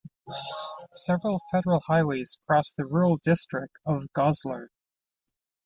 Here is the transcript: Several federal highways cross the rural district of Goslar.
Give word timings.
Several 0.93 1.37
federal 1.51 1.79
highways 1.85 2.39
cross 2.47 2.73
the 2.73 2.87
rural 2.87 3.17
district 3.17 3.77
of 3.85 4.11
Goslar. 4.13 4.69